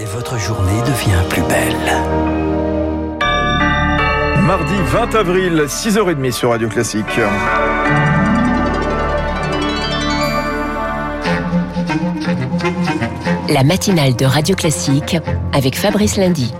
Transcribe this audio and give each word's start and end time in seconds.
Et 0.00 0.04
votre 0.04 0.38
journée 0.38 0.80
devient 0.82 1.22
plus 1.28 1.42
belle. 1.42 1.74
Mardi 4.46 4.74
20 4.86 5.14
avril, 5.16 5.64
6h30 5.66 6.30
sur 6.30 6.50
Radio 6.50 6.68
Classique. 6.68 7.20
La 13.48 13.64
matinale 13.64 14.14
de 14.14 14.24
Radio 14.24 14.54
Classique 14.54 15.16
avec 15.52 15.76
Fabrice 15.76 16.16
Lundy. 16.16 16.52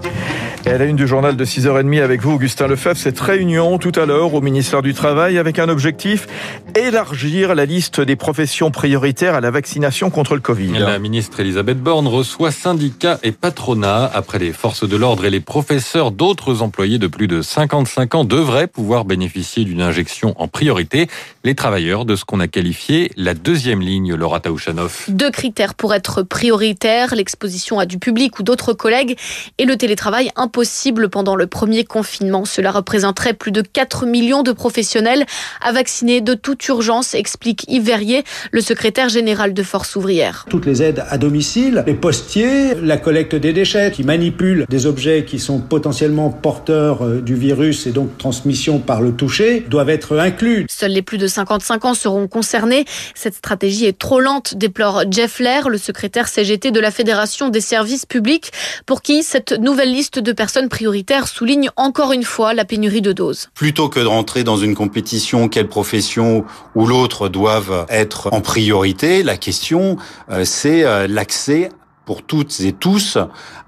Et 0.66 0.70
à 0.70 0.78
la 0.78 0.84
une 0.84 0.96
du 0.96 1.06
journal 1.06 1.36
de 1.36 1.44
6h30 1.44 2.02
avec 2.02 2.20
vous, 2.20 2.32
Augustin 2.32 2.66
Lefebvre, 2.66 2.96
cette 2.96 3.20
réunion 3.20 3.78
tout 3.78 3.92
à 3.94 4.06
l'heure 4.06 4.34
au 4.34 4.40
ministère 4.40 4.82
du 4.82 4.92
Travail 4.92 5.38
avec 5.38 5.58
un 5.58 5.68
objectif, 5.68 6.26
élargir 6.74 7.54
la 7.54 7.64
liste 7.64 8.00
des 8.00 8.16
professions 8.16 8.70
prioritaires 8.70 9.34
à 9.34 9.40
la 9.40 9.50
vaccination 9.50 10.10
contre 10.10 10.34
le 10.34 10.40
Covid. 10.40 10.72
La 10.78 10.98
ministre 10.98 11.40
Elisabeth 11.40 11.80
Borne 11.80 12.06
reçoit 12.06 12.50
syndicats 12.50 13.18
et 13.22 13.32
patronats. 13.32 14.10
Après 14.12 14.38
les 14.38 14.52
forces 14.52 14.86
de 14.86 14.96
l'ordre 14.96 15.24
et 15.24 15.30
les 15.30 15.40
professeurs, 15.40 16.10
d'autres 16.10 16.60
employés 16.60 16.98
de 16.98 17.06
plus 17.06 17.28
de 17.28 17.40
55 17.40 18.16
ans 18.16 18.24
devraient 18.24 18.66
pouvoir 18.66 19.04
bénéficier 19.04 19.64
d'une 19.64 19.80
injection 19.80 20.34
en 20.38 20.48
priorité. 20.48 21.06
Les 21.44 21.54
travailleurs 21.54 22.04
de 22.04 22.16
ce 22.16 22.24
qu'on 22.24 22.40
a 22.40 22.48
qualifié 22.48 23.12
la 23.16 23.34
deuxième 23.34 23.80
ligne, 23.80 24.14
Laura 24.14 24.40
Taouchanov. 24.40 25.04
Deux 25.08 25.30
critères 25.30 25.74
pour 25.74 25.94
être 25.94 26.22
prioritaire, 26.22 27.14
l'exposition 27.14 27.78
à 27.78 27.86
du 27.86 27.98
public 27.98 28.38
ou 28.38 28.42
d'autres 28.42 28.72
collègues 28.72 29.16
et 29.56 29.64
le 29.64 29.76
télétravail 29.76 30.30
impossible 30.48 31.10
pendant 31.10 31.36
le 31.36 31.46
premier 31.46 31.84
confinement. 31.84 32.46
Cela 32.46 32.70
représenterait 32.70 33.34
plus 33.34 33.52
de 33.52 33.60
4 33.60 34.06
millions 34.06 34.42
de 34.42 34.52
professionnels 34.52 35.26
à 35.60 35.72
vacciner 35.72 36.22
de 36.22 36.32
toute 36.32 36.66
urgence, 36.68 37.14
explique 37.14 37.66
Yves 37.68 37.84
Verrier, 37.84 38.24
le 38.50 38.62
secrétaire 38.62 39.10
général 39.10 39.52
de 39.52 39.62
Force 39.62 39.94
ouvrière. 39.94 40.46
Toutes 40.48 40.64
les 40.64 40.82
aides 40.82 41.04
à 41.10 41.18
domicile, 41.18 41.84
les 41.86 41.92
postiers, 41.92 42.74
la 42.82 42.96
collecte 42.96 43.34
des 43.34 43.52
déchets 43.52 43.90
qui 43.90 44.04
manipulent 44.04 44.64
des 44.70 44.86
objets 44.86 45.26
qui 45.26 45.38
sont 45.38 45.60
potentiellement 45.60 46.30
porteurs 46.30 47.04
euh, 47.04 47.20
du 47.20 47.34
virus 47.34 47.86
et 47.86 47.90
donc 47.90 48.16
transmission 48.16 48.78
par 48.78 49.02
le 49.02 49.12
toucher 49.12 49.66
doivent 49.68 49.90
être 49.90 50.18
inclus. 50.18 50.64
Seuls 50.70 50.92
les 50.92 51.02
plus 51.02 51.18
de 51.18 51.26
55 51.26 51.84
ans 51.84 51.94
seront 51.94 52.26
concernés. 52.26 52.86
Cette 53.14 53.34
stratégie 53.34 53.84
est 53.84 53.98
trop 53.98 54.20
lente, 54.20 54.56
déplore 54.56 55.02
Jeff 55.10 55.40
Lair, 55.40 55.68
le 55.68 55.76
secrétaire 55.76 56.26
CGT 56.26 56.70
de 56.70 56.80
la 56.80 56.90
Fédération 56.90 57.50
des 57.50 57.60
services 57.60 58.06
publics, 58.06 58.50
pour 58.86 59.02
qui 59.02 59.22
cette 59.22 59.52
nouvelle 59.52 59.92
liste 59.92 60.18
de 60.18 60.37
personnes 60.38 60.68
prioritaires 60.68 61.26
souligne 61.26 61.68
encore 61.74 62.12
une 62.12 62.22
fois 62.22 62.54
la 62.54 62.64
pénurie 62.64 63.02
de 63.02 63.12
doses. 63.12 63.48
Plutôt 63.54 63.88
que 63.88 63.98
de 63.98 64.06
rentrer 64.06 64.44
dans 64.44 64.56
une 64.56 64.76
compétition, 64.76 65.48
quelle 65.48 65.66
profession 65.66 66.44
ou 66.76 66.86
l'autre 66.86 67.28
doivent 67.28 67.86
être 67.88 68.32
en 68.32 68.40
priorité, 68.40 69.24
la 69.24 69.36
question 69.36 69.96
euh, 70.30 70.44
c'est 70.44 70.84
euh, 70.84 71.08
l'accès 71.08 71.70
pour 72.08 72.22
toutes 72.22 72.60
et 72.60 72.72
tous 72.72 73.18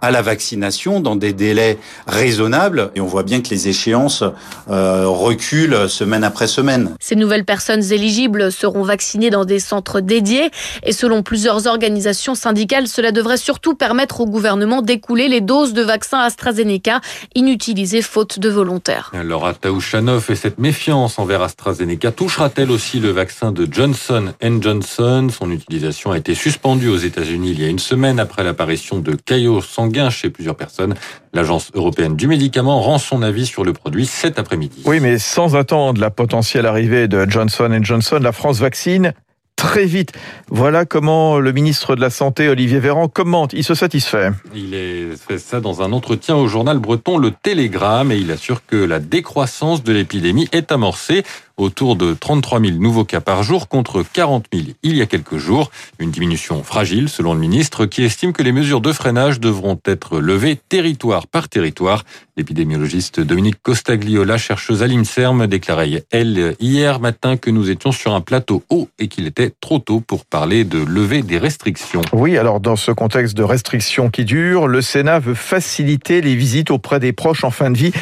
à 0.01 0.11
la 0.11 0.23
vaccination 0.23 1.01
dans 1.01 1.15
des 1.15 1.35
délais 1.35 1.77
raisonnables. 2.07 2.91
Et 2.95 3.01
on 3.03 3.07
voit 3.07 3.23
bien 3.23 3.43
que 3.43 3.51
les 3.51 3.69
échéances 3.69 4.25
euh, 4.71 5.07
reculent 5.07 5.91
semaine 5.91 6.25
après 6.25 6.47
semaine. 6.47 6.97
Ces 7.01 7.17
nouvelles 7.17 7.45
personnes 7.45 7.85
éligibles 7.93 8.51
seront 8.51 8.83
vaccinées 8.83 9.29
dans 9.29 9.45
des 9.45 9.59
centres 9.59 10.01
dédiés. 10.01 10.51
Et 10.85 10.93
selon 10.93 11.23
plusieurs 11.23 11.67
organisations 11.67 12.35
syndicales, 12.35 12.89
cela 12.89 13.13
devrait 13.13 13.37
surtout 13.37 13.75
permettre 13.75 14.23
au 14.23 14.27
gouvernement 14.27 14.81
d'écouler 14.81 15.29
les 15.29 15.43
doses 15.43 15.75
de 15.75 15.83
vaccins 15.83 16.21
AstraZeneca 16.21 17.03
inutilisées 17.35 18.01
faute 18.01 18.39
de 18.39 18.49
volontaires. 18.49 19.13
Laura 19.23 19.53
Taouchanov 19.53 20.31
et 20.31 20.35
cette 20.35 20.59
méfiance 20.59 21.19
envers 21.19 21.43
AstraZeneca 21.43 22.11
touchera-t-elle 22.11 22.71
aussi 22.71 23.01
le 23.01 23.11
vaccin 23.11 23.53
de 23.53 23.69
Johnson 23.71 24.33
Johnson? 24.63 25.29
Son 25.31 25.51
utilisation 25.51 26.13
a 26.13 26.17
été 26.17 26.35
suspendue 26.35 26.89
aux 26.89 26.97
États-Unis 26.97 27.51
il 27.51 27.61
y 27.61 27.67
a 27.67 27.69
une 27.69 27.79
semaine 27.79 28.19
après 28.19 28.30
l'apparition 28.43 28.99
de 28.99 29.15
caillots 29.15 29.61
sanguins 29.61 30.11
chez 30.11 30.31
plusieurs 30.31 30.57
personnes. 30.57 30.95
L'Agence 31.33 31.71
européenne 31.75 32.17
du 32.17 32.27
médicament 32.27 32.81
rend 32.81 32.99
son 32.99 33.23
avis 33.23 33.47
sur 33.47 33.65
le 33.65 33.73
produit 33.73 34.07
cet 34.07 34.39
après-midi. 34.39 34.83
Oui, 34.85 35.01
mais 35.01 35.19
sans 35.19 35.57
attendre 35.57 36.01
la 36.01 36.11
potentielle 36.11 36.67
arrivée 36.67 37.09
de 37.09 37.27
Johnson 37.29 37.79
Johnson, 37.83 38.19
la 38.21 38.33
France 38.33 38.59
vaccine 38.59 39.13
très 39.61 39.85
vite. 39.85 40.13
Voilà 40.49 40.87
comment 40.87 41.39
le 41.39 41.53
ministre 41.53 41.95
de 41.95 42.01
la 42.01 42.09
Santé, 42.09 42.49
Olivier 42.49 42.79
Véran, 42.79 43.09
commente. 43.09 43.53
Il 43.53 43.63
se 43.63 43.75
satisfait. 43.75 44.31
Il 44.55 44.75
fait 45.19 45.39
ça 45.39 45.61
dans 45.61 45.83
un 45.83 45.93
entretien 45.93 46.35
au 46.35 46.49
journal 46.49 46.79
breton 46.79 47.19
Le 47.19 47.31
Télégramme 47.31 48.11
et 48.11 48.17
il 48.17 48.31
assure 48.31 48.65
que 48.67 48.77
la 48.77 49.01
décroissance 49.01 49.85
de 49.85 49.93
l'épidémie 49.93 50.49
est 50.53 50.73
amorcée 50.73 51.25
autour 51.57 51.97
de 51.97 52.15
33 52.15 52.61
000 52.61 52.73
nouveaux 52.79 53.05
cas 53.05 53.21
par 53.21 53.43
jour 53.43 53.69
contre 53.69 54.03
40 54.03 54.47
000 54.53 54.67
il 54.83 54.97
y 54.97 55.03
a 55.03 55.07
quelques 55.07 55.37
jours. 55.37 55.71
Une 55.99 56.11
diminution 56.11 56.63
fragile 56.63 57.09
selon 57.09 57.35
le 57.35 57.41
ministre 57.41 57.87
qui 57.87 58.05
estime 58.05 58.33
que 58.33 58.43
les 58.43 58.53
mesures 58.53 58.81
de 58.81 58.93
freinage 58.93 59.41
devront 59.41 59.79
être 59.85 60.19
levées 60.19 60.59
territoire 60.69 61.27
par 61.27 61.49
territoire. 61.49 62.05
L'épidémiologiste 62.37 63.21
Dominique 63.21 63.63
Costagliola, 63.63 64.39
chercheuse 64.39 64.83
à 64.83 64.87
l'INSERM, 64.87 65.47
déclarait 65.47 66.05
elle 66.11 66.57
hier 66.59 67.01
matin 67.01 67.37
que 67.37 67.51
nous 67.51 67.71
étions 67.71 67.93
sur 67.93 68.15
un 68.15 68.21
plateau 68.21 68.63
haut 68.71 68.89
et 68.99 69.09
qu'il 69.09 69.27
était 69.27 69.53
trop 69.61 69.79
tôt 69.79 70.01
pour 70.01 70.25
parler 70.25 70.65
de 70.65 70.79
lever 70.79 71.23
des 71.23 71.39
restrictions. 71.39 72.03
Oui, 72.13 72.39
alors 72.39 72.61
dans 72.61 72.77
ce 72.77 72.93
contexte 72.93 73.37
de 73.37 73.43
restrictions 73.43 74.11
qui 74.11 74.25
durent, 74.25 74.69
le 74.69 74.81
Sénat 74.81 75.19
veut 75.19 75.35
faciliter 75.35 76.21
les 76.21 76.35
visites 76.35 76.71
auprès 76.71 77.01
des 77.01 77.13
proches 77.13 77.45
en 77.45 77.51
fin 77.51 77.71
de 77.71 77.77
vie 77.77 77.93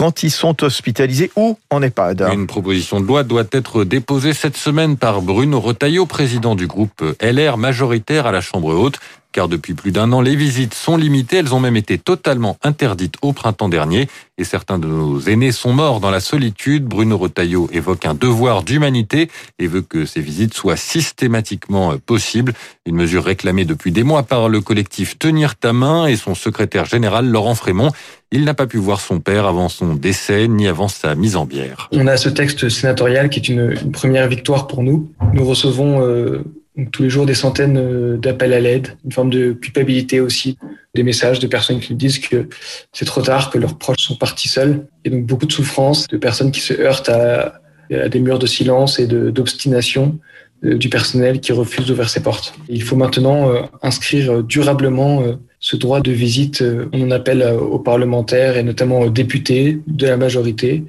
quand 0.00 0.22
ils 0.22 0.30
sont 0.30 0.64
hospitalisés 0.64 1.30
ou 1.36 1.58
en 1.68 1.82
EHPAD. 1.82 2.26
Une 2.32 2.46
proposition 2.46 3.02
de 3.02 3.06
loi 3.06 3.22
doit 3.22 3.44
être 3.52 3.84
déposée 3.84 4.32
cette 4.32 4.56
semaine 4.56 4.96
par 4.96 5.20
Bruno 5.20 5.60
Retailleau, 5.60 6.06
président 6.06 6.54
du 6.54 6.66
groupe 6.66 7.04
LR 7.20 7.58
majoritaire 7.58 8.24
à 8.24 8.32
la 8.32 8.40
Chambre 8.40 8.72
haute 8.74 8.98
car 9.32 9.48
depuis 9.48 9.74
plus 9.74 9.92
d'un 9.92 10.12
an, 10.12 10.20
les 10.20 10.36
visites 10.36 10.74
sont 10.74 10.96
limitées. 10.96 11.38
Elles 11.38 11.54
ont 11.54 11.60
même 11.60 11.76
été 11.76 11.98
totalement 11.98 12.56
interdites 12.62 13.14
au 13.22 13.32
printemps 13.32 13.68
dernier. 13.68 14.08
Et 14.38 14.44
certains 14.44 14.78
de 14.78 14.86
nos 14.86 15.20
aînés 15.20 15.52
sont 15.52 15.72
morts 15.72 16.00
dans 16.00 16.10
la 16.10 16.20
solitude. 16.20 16.84
Bruno 16.84 17.18
Retailleau 17.18 17.68
évoque 17.72 18.06
un 18.06 18.14
devoir 18.14 18.62
d'humanité 18.62 19.30
et 19.58 19.66
veut 19.66 19.82
que 19.82 20.06
ces 20.06 20.20
visites 20.20 20.54
soient 20.54 20.76
systématiquement 20.76 21.94
possibles. 21.98 22.54
Une 22.86 22.96
mesure 22.96 23.24
réclamée 23.24 23.64
depuis 23.64 23.92
des 23.92 24.02
mois 24.02 24.22
par 24.22 24.48
le 24.48 24.60
collectif 24.60 25.18
Tenir 25.18 25.56
ta 25.56 25.72
main 25.72 26.06
et 26.06 26.16
son 26.16 26.34
secrétaire 26.34 26.86
général 26.86 27.28
Laurent 27.28 27.54
Frémont. 27.54 27.90
Il 28.32 28.44
n'a 28.44 28.54
pas 28.54 28.66
pu 28.66 28.78
voir 28.78 29.00
son 29.00 29.18
père 29.18 29.46
avant 29.46 29.68
son 29.68 29.94
décès 29.94 30.46
ni 30.48 30.68
avant 30.68 30.88
sa 30.88 31.14
mise 31.14 31.36
en 31.36 31.46
bière. 31.46 31.88
On 31.92 32.06
a 32.06 32.16
ce 32.16 32.28
texte 32.28 32.68
sénatorial 32.68 33.28
qui 33.28 33.40
est 33.40 33.48
une, 33.48 33.76
une 33.82 33.92
première 33.92 34.28
victoire 34.28 34.66
pour 34.68 34.82
nous. 34.82 35.10
Nous 35.34 35.44
recevons 35.44 36.00
euh, 36.02 36.44
donc, 36.80 36.90
tous 36.90 37.02
les 37.02 37.10
jours 37.10 37.26
des 37.26 37.34
centaines 37.34 37.78
euh, 37.78 38.16
d'appels 38.16 38.52
à 38.52 38.60
l'aide, 38.60 38.96
une 39.04 39.12
forme 39.12 39.30
de 39.30 39.52
culpabilité 39.52 40.20
aussi, 40.20 40.58
des 40.94 41.02
messages 41.02 41.38
de 41.38 41.46
personnes 41.46 41.80
qui 41.80 41.94
disent 41.94 42.18
que 42.18 42.48
c'est 42.92 43.04
trop 43.04 43.22
tard, 43.22 43.50
que 43.50 43.58
leurs 43.58 43.78
proches 43.78 44.02
sont 44.02 44.16
partis 44.16 44.48
seuls, 44.48 44.86
et 45.04 45.10
donc 45.10 45.26
beaucoup 45.26 45.46
de 45.46 45.52
souffrance, 45.52 46.08
de 46.08 46.16
personnes 46.16 46.50
qui 46.50 46.60
se 46.60 46.74
heurtent 46.74 47.08
à, 47.08 47.60
des 47.90 48.20
murs 48.20 48.38
de 48.38 48.46
silence 48.46 49.00
et 49.00 49.08
d'obstination 49.08 50.20
euh, 50.64 50.78
du 50.78 50.88
personnel 50.88 51.40
qui 51.40 51.50
refuse 51.52 51.86
d'ouvrir 51.86 52.08
ses 52.08 52.22
portes. 52.22 52.54
Il 52.68 52.82
faut 52.84 52.94
maintenant 52.96 53.50
inscrire 53.82 54.44
durablement 54.44 55.24
ce 55.60 55.76
droit 55.76 56.00
de 56.00 56.10
visite, 56.10 56.62
euh, 56.62 56.88
on 56.92 57.02
en 57.02 57.10
appelle 57.10 57.42
euh, 57.42 57.58
aux 57.58 57.78
parlementaires 57.78 58.56
et 58.56 58.62
notamment 58.62 59.00
aux 59.00 59.10
députés 59.10 59.78
de 59.86 60.06
la 60.06 60.16
majorité 60.16 60.84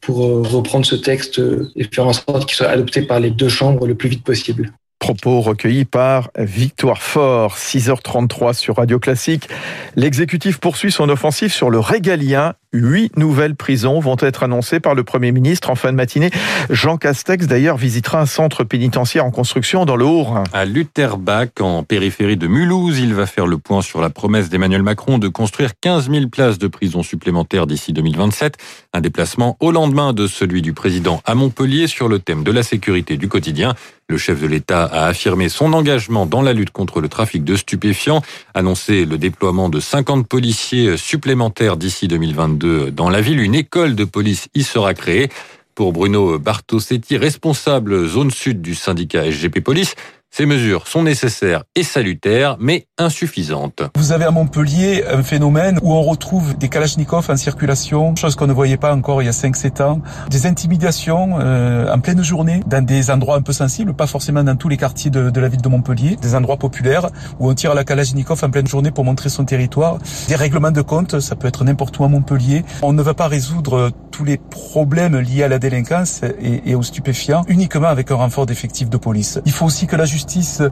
pour 0.00 0.24
euh, 0.24 0.42
reprendre 0.42 0.86
ce 0.86 0.94
texte 0.94 1.42
et 1.74 1.84
faire 1.84 2.06
en 2.06 2.12
sorte 2.12 2.46
qu'il 2.46 2.54
soit 2.54 2.68
adopté 2.68 3.02
par 3.02 3.18
les 3.18 3.30
deux 3.30 3.48
chambres 3.48 3.86
le 3.88 3.96
plus 3.96 4.08
vite 4.08 4.22
possible. 4.22 4.72
Propos 5.04 5.42
recueillis 5.42 5.84
par 5.84 6.30
Victoire 6.38 7.02
Fort, 7.02 7.58
6h33 7.58 8.54
sur 8.54 8.76
Radio 8.76 8.98
Classique. 8.98 9.50
L'exécutif 9.96 10.56
poursuit 10.56 10.90
son 10.90 11.10
offensive 11.10 11.52
sur 11.52 11.68
le 11.68 11.78
régalien. 11.78 12.54
Huit 12.72 13.16
nouvelles 13.16 13.54
prisons 13.54 14.00
vont 14.00 14.16
être 14.18 14.42
annoncées 14.42 14.80
par 14.80 14.94
le 14.94 15.04
Premier 15.04 15.30
ministre 15.30 15.70
en 15.70 15.76
fin 15.76 15.92
de 15.92 15.96
matinée. 15.96 16.30
Jean 16.70 16.96
Castex, 16.96 17.46
d'ailleurs, 17.46 17.76
visitera 17.76 18.20
un 18.20 18.26
centre 18.26 18.64
pénitentiaire 18.64 19.24
en 19.24 19.30
construction 19.30 19.84
dans 19.84 19.94
le 19.94 20.06
Haut-Rhin. 20.06 20.42
À 20.52 20.64
Lutherbach, 20.64 21.60
en 21.60 21.84
périphérie 21.84 22.38
de 22.38 22.48
Mulhouse, 22.48 22.98
il 22.98 23.14
va 23.14 23.26
faire 23.26 23.46
le 23.46 23.58
point 23.58 23.82
sur 23.82 24.00
la 24.00 24.10
promesse 24.10 24.48
d'Emmanuel 24.48 24.82
Macron 24.82 25.18
de 25.18 25.28
construire 25.28 25.78
15 25.80 26.10
000 26.10 26.28
places 26.28 26.58
de 26.58 26.66
prison 26.66 27.04
supplémentaires 27.04 27.68
d'ici 27.68 27.92
2027. 27.92 28.56
Un 28.92 29.00
déplacement 29.00 29.56
au 29.60 29.70
lendemain 29.70 30.12
de 30.12 30.26
celui 30.26 30.60
du 30.60 30.72
président 30.72 31.20
à 31.26 31.36
Montpellier 31.36 31.86
sur 31.86 32.08
le 32.08 32.18
thème 32.18 32.42
de 32.42 32.50
la 32.50 32.64
sécurité 32.64 33.16
du 33.16 33.28
quotidien. 33.28 33.74
Le 34.08 34.18
chef 34.18 34.42
de 34.42 34.46
l'État 34.46 34.84
a 34.94 35.06
affirmé 35.06 35.48
son 35.48 35.72
engagement 35.72 36.24
dans 36.24 36.40
la 36.40 36.52
lutte 36.52 36.70
contre 36.70 37.00
le 37.00 37.08
trafic 37.08 37.44
de 37.44 37.56
stupéfiants, 37.56 38.22
annoncé 38.54 39.04
le 39.04 39.18
déploiement 39.18 39.68
de 39.68 39.80
50 39.80 40.26
policiers 40.26 40.96
supplémentaires 40.96 41.76
d'ici 41.76 42.06
2022 42.06 42.92
dans 42.92 43.10
la 43.10 43.20
ville. 43.20 43.40
Une 43.40 43.56
école 43.56 43.96
de 43.96 44.04
police 44.04 44.48
y 44.54 44.62
sera 44.62 44.94
créée. 44.94 45.28
Pour 45.74 45.92
Bruno 45.92 46.38
Bartosetti, 46.38 47.16
responsable 47.16 48.06
zone 48.06 48.30
sud 48.30 48.62
du 48.62 48.76
syndicat 48.76 49.28
SGP 49.28 49.58
Police, 49.58 49.96
Ces 50.36 50.46
mesures 50.46 50.88
sont 50.88 51.04
nécessaires 51.04 51.62
et 51.76 51.84
salutaires, 51.84 52.56
mais 52.58 52.88
insuffisantes. 52.98 53.84
Vous 53.94 54.10
avez 54.10 54.24
à 54.24 54.32
Montpellier 54.32 55.04
un 55.08 55.22
phénomène 55.22 55.78
où 55.80 55.92
on 55.92 56.02
retrouve 56.02 56.58
des 56.58 56.68
kalachnikovs 56.68 57.30
en 57.30 57.36
circulation, 57.36 58.16
chose 58.16 58.34
qu'on 58.34 58.48
ne 58.48 58.52
voyait 58.52 58.76
pas 58.76 58.92
encore 58.92 59.22
il 59.22 59.26
y 59.26 59.28
a 59.28 59.30
5-7 59.30 59.80
ans, 59.84 60.02
des 60.30 60.46
intimidations 60.46 61.38
euh, 61.38 61.88
en 61.88 62.00
pleine 62.00 62.24
journée 62.24 62.64
dans 62.66 62.84
des 62.84 63.12
endroits 63.12 63.36
un 63.36 63.42
peu 63.42 63.52
sensibles, 63.52 63.94
pas 63.94 64.08
forcément 64.08 64.42
dans 64.42 64.56
tous 64.56 64.68
les 64.68 64.76
quartiers 64.76 65.08
de, 65.08 65.38
la 65.38 65.46
ville 65.46 65.62
de 65.62 65.68
Montpellier, 65.68 66.16
des 66.16 66.34
endroits 66.34 66.56
populaires 66.56 67.10
où 67.38 67.48
on 67.48 67.54
tire 67.54 67.70
à 67.70 67.74
la 67.74 67.84
kalachnikov 67.84 68.42
en 68.42 68.50
pleine 68.50 68.66
journée 68.66 68.90
pour 68.90 69.04
montrer 69.04 69.28
son 69.28 69.44
territoire, 69.44 69.98
des 70.26 70.34
règlements 70.34 70.72
de 70.72 70.82
compte, 70.82 71.20
ça 71.20 71.36
peut 71.36 71.46
être 71.46 71.62
n'importe 71.62 71.96
où 72.00 72.04
à 72.04 72.08
Montpellier. 72.08 72.64
On 72.82 72.92
ne 72.92 73.02
va 73.02 73.14
pas 73.14 73.28
résoudre 73.28 73.92
tous 74.10 74.24
les 74.24 74.38
problèmes 74.38 75.16
liés 75.16 75.44
à 75.44 75.48
la 75.48 75.60
délinquance 75.60 76.22
et, 76.40 76.62
et 76.68 76.74
aux 76.74 76.82
stupéfiants 76.82 77.44
uniquement 77.46 77.86
avec 77.86 78.10
un 78.10 78.16
renfort 78.16 78.46
d'effectifs 78.46 78.90
de 78.90 78.96
police. 78.96 79.38
Il 79.44 79.52
faut 79.52 79.66
aussi 79.66 79.86
que 79.86 79.94
la 79.94 80.06
justice 80.06 80.23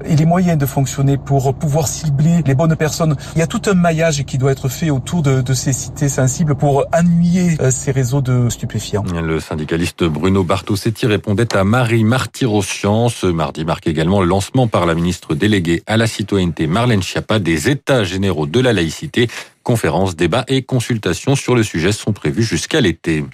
ait 0.05 0.17
les 0.17 0.27
moyens 0.27 0.59
de 0.59 0.67
fonctionner 0.67 1.19
pour 1.19 1.55
pouvoir 1.55 1.89
cibler 1.89 2.43
les 2.47 2.55
bonnes 2.55 2.77
personnes. 2.77 3.17
Il 3.35 3.39
y 3.39 3.43
a 3.43 3.47
tout 3.47 3.63
un 3.67 3.75
maillage 3.75 4.25
qui 4.25 4.39
doit 4.39 4.53
être 4.53 4.69
fait 4.69 4.91
autour 4.91 5.23
de, 5.23 5.55
ces 5.55 5.73
cités 5.73 6.09
sensibles 6.09 6.55
pour 6.55 6.85
annuyer 6.93 7.57
euh, 7.61 7.71
ces 7.71 7.91
réseaux 7.91 8.21
de 8.21 8.49
stupéfiants. 8.49 9.05
Le 9.23 9.39
syndicaliste 9.39 10.05
Bruno 10.05 10.45
Bartosetti 10.45 11.07
répondait 11.07 11.55
à 11.55 11.65
Marie 11.65 12.05
Martirosian. 12.05 13.09
Ce 13.09 13.27
mardi 13.27 13.65
marque 13.65 13.87
également 13.87 14.21
le 14.21 14.27
lancement 14.27 14.67
par 14.67 14.87
la 14.87 14.95
ministre 14.95 15.35
déléguée 15.35 15.83
à 15.87 15.97
la 15.97 16.07
citoyenneté 16.07 16.67
Marlène 16.67 17.03
Schiappa 17.03 17.39
des 17.39 17.69
États 17.69 18.05
généraux 18.05 18.47
de 18.47 18.61
la 18.61 18.73
laïcité. 18.73 19.29
Conférences, 19.63 20.17
débats 20.17 20.45
et 20.49 20.63
consultations 20.63 21.37
sur 21.37 21.55
le 21.55 21.63
sujet 21.63 21.93
sont 21.93 22.13
prévus 22.13 22.43
jusqu'à 22.43 22.81
l'été. 22.81 23.25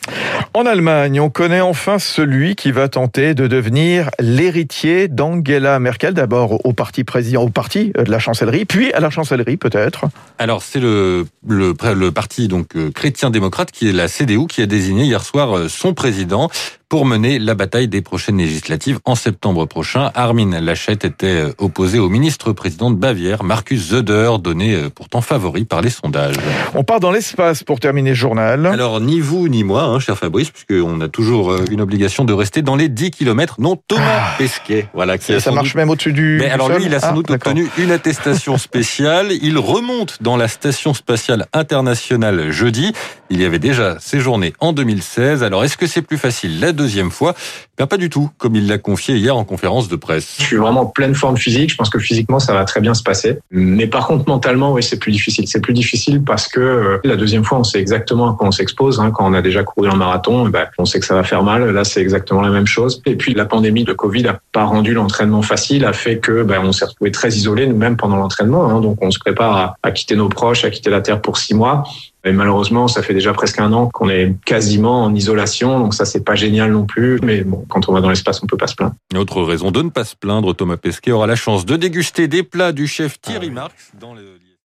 En 0.54 0.66
Allemagne, 0.66 1.20
on 1.20 1.30
connaît 1.30 1.60
enfin 1.60 1.98
celui 1.98 2.54
qui 2.54 2.72
va 2.72 2.88
tenter 2.88 3.34
de 3.34 3.46
devenir 3.46 4.10
l'héritier 4.20 5.08
d'Angela 5.08 5.78
Merkel, 5.78 6.14
d'abord 6.14 6.64
au 6.64 6.72
parti 6.72 7.04
président, 7.04 7.42
au 7.42 7.50
parti 7.50 7.92
de 7.94 8.10
la 8.10 8.18
chancellerie, 8.18 8.64
puis 8.64 8.92
à 8.92 9.00
la 9.00 9.10
chancellerie 9.10 9.56
peut-être. 9.56 10.06
Alors 10.38 10.62
c'est 10.62 10.80
le, 10.80 11.26
le, 11.46 11.74
le 11.94 12.12
parti 12.12 12.48
donc 12.48 12.76
euh, 12.76 12.90
chrétien-démocrate 12.90 13.70
qui 13.70 13.88
est 13.88 13.92
la 13.92 14.08
CDU 14.08 14.46
qui 14.46 14.62
a 14.62 14.66
désigné 14.66 15.04
hier 15.04 15.22
soir 15.24 15.56
euh, 15.56 15.68
son 15.68 15.94
président 15.94 16.50
pour 16.88 17.04
mener 17.04 17.38
la 17.38 17.54
bataille 17.54 17.88
des 17.88 18.00
prochaines 18.00 18.38
législatives 18.38 18.98
en 19.04 19.14
septembre 19.14 19.66
prochain. 19.66 20.10
Armin 20.14 20.60
Laschet 20.60 20.92
était 20.92 21.26
euh, 21.26 21.52
opposé 21.58 21.98
au 21.98 22.08
ministre-président 22.08 22.90
de 22.90 22.96
Bavière, 22.96 23.44
Markus 23.44 23.88
Söder, 23.88 24.32
donné 24.40 24.76
pourtant 24.94 25.20
favori 25.20 25.64
par 25.64 25.82
les 25.82 25.90
sondages. 25.90 26.36
On 26.74 26.84
part 26.84 27.00
dans 27.00 27.10
l'espace 27.10 27.62
pour 27.62 27.80
terminer 27.80 28.10
le 28.10 28.16
journal. 28.16 28.66
Alors 28.66 29.00
ni 29.00 29.20
vous 29.20 29.48
ni 29.48 29.64
moi, 29.64 29.82
hein, 29.82 30.00
cher 30.00 30.16
Fabrice, 30.16 30.50
puisqu'on 30.50 31.00
a 31.00 31.08
toujours 31.08 31.54
une 31.70 31.80
obligation 31.80 32.24
de 32.24 32.32
rester 32.32 32.62
dans 32.62 32.76
les 32.76 32.88
10 32.88 33.10
km, 33.10 33.56
non 33.58 33.76
Thomas 33.88 34.02
ah. 34.06 34.34
Pesquet. 34.38 34.88
Voilà, 34.94 35.18
qui 35.18 35.38
ça 35.40 35.50
marche 35.52 35.74
même 35.74 35.90
au-dessus 35.90 36.12
du. 36.12 36.38
Mais 36.40 36.50
alors 36.50 36.70
lui, 36.70 36.84
il 36.86 36.94
a 36.94 37.00
sans 37.00 37.08
ah, 37.08 37.12
doute 37.12 37.30
obtenu 37.30 37.68
une 37.78 37.90
attestation 37.90 38.56
spéciale. 38.58 39.32
Il 39.42 39.58
remonte 39.58 40.22
dans 40.22 40.36
la 40.36 40.48
station 40.48 40.94
spatiale 40.94 41.46
internationale 41.52 42.50
jeudi. 42.50 42.92
Il 43.30 43.40
y 43.40 43.44
avait 43.44 43.58
déjà 43.58 43.98
séjourné 44.00 44.54
en 44.60 44.72
2016. 44.72 45.42
Alors 45.42 45.64
est-ce 45.64 45.76
que 45.76 45.86
c'est 45.86 46.02
plus 46.02 46.18
facile 46.18 46.60
la 46.60 46.72
deuxième 46.78 47.10
fois 47.10 47.34
ben, 47.76 47.86
Pas 47.86 47.98
du 47.98 48.08
tout, 48.08 48.30
comme 48.38 48.56
il 48.56 48.66
l'a 48.66 48.78
confié 48.78 49.16
hier 49.16 49.36
en 49.36 49.44
conférence 49.44 49.88
de 49.88 49.96
presse. 49.96 50.36
Je 50.38 50.44
suis 50.44 50.56
vraiment 50.56 50.82
en 50.82 50.86
pleine 50.86 51.14
forme 51.14 51.36
physique. 51.36 51.70
Je 51.70 51.76
pense 51.76 51.90
que 51.90 51.98
physiquement 51.98 52.38
ça 52.38 52.54
va 52.54 52.64
très 52.64 52.80
bien 52.80 52.94
se 52.94 53.02
passer. 53.02 53.38
Mais 53.50 53.86
par 53.86 54.06
contre 54.06 54.26
mentalement, 54.28 54.72
oui, 54.72 54.82
c'est 54.82 54.98
plus 54.98 55.12
difficile. 55.12 55.46
C'est 55.46 55.60
plus 55.60 55.74
difficile 55.74 56.22
parce 56.24 56.48
que 56.48 56.60
euh, 56.60 56.98
la 57.04 57.16
deuxième 57.16 57.44
fois, 57.44 57.58
on 57.58 57.64
sait 57.64 57.80
exactement 57.80 58.30
à 58.30 58.34
quoi 58.34 58.48
on 58.48 58.52
s'expose. 58.52 59.00
Hein. 59.00 59.10
Quand 59.10 59.28
on 59.30 59.34
a 59.34 59.42
déjà 59.42 59.62
couru 59.62 59.88
un 59.88 59.96
marathon, 59.96 60.48
ben, 60.48 60.66
on 60.78 60.86
sait 60.86 61.00
que 61.00 61.06
ça 61.06 61.14
va 61.14 61.24
faire 61.24 61.42
mal. 61.42 61.70
Là, 61.70 61.84
c'est 61.84 62.00
exactement 62.00 62.40
la 62.40 62.50
même 62.50 62.66
chose. 62.66 63.02
Et 63.04 63.16
puis 63.16 63.34
la 63.34 63.44
pandémie 63.44 63.84
de 63.84 63.92
Covid 63.92 64.26
a 64.28 64.40
pas 64.52 64.64
rendu 64.64 64.94
l'entraînement 64.94 65.42
facile, 65.42 65.84
a 65.84 65.92
fait 65.92 66.18
que 66.18 66.42
ben, 66.42 66.60
on 66.64 66.72
s'est 66.72 66.86
retrouvé 66.86 67.10
très 67.10 67.30
isolé 67.30 67.66
nous-mêmes 67.66 67.96
pendant 67.96 68.16
l'entraînement. 68.16 68.70
Hein. 68.70 68.80
Donc 68.80 68.98
on 69.02 69.10
se 69.10 69.18
prépare 69.18 69.76
à 69.82 69.90
quitter 69.90 70.16
nos 70.16 70.28
proches, 70.28 70.64
à 70.64 70.70
quitter 70.70 70.90
la 70.90 71.00
terre 71.00 71.20
pour 71.20 71.36
six 71.36 71.54
mois. 71.54 71.84
Et 72.28 72.32
malheureusement, 72.32 72.88
ça 72.88 73.02
fait 73.02 73.14
déjà 73.14 73.32
presque 73.32 73.58
un 73.58 73.72
an 73.72 73.88
qu'on 73.92 74.10
est 74.10 74.34
quasiment 74.44 75.04
en 75.04 75.14
isolation, 75.14 75.80
donc 75.80 75.94
ça 75.94 76.04
c'est 76.04 76.24
pas 76.24 76.34
génial 76.34 76.72
non 76.72 76.84
plus. 76.84 77.18
Mais 77.22 77.42
bon, 77.42 77.64
quand 77.68 77.88
on 77.88 77.92
va 77.92 78.00
dans 78.00 78.10
l'espace, 78.10 78.42
on 78.42 78.46
peut 78.46 78.56
pas 78.56 78.66
se 78.66 78.74
plaindre. 78.74 78.94
Autre 79.16 79.42
raison 79.42 79.70
de 79.70 79.82
ne 79.82 79.88
pas 79.88 80.04
se 80.04 80.14
plaindre, 80.14 80.54
Thomas 80.54 80.76
Pesquet 80.76 81.12
aura 81.12 81.26
la 81.26 81.36
chance 81.36 81.64
de 81.64 81.76
déguster 81.76 82.28
des 82.28 82.42
plats 82.42 82.72
du 82.72 82.86
chef 82.86 83.20
Thierry 83.20 83.48
ah 83.50 83.54
Marx 83.54 83.92
dans 83.98 84.14
le 84.14 84.38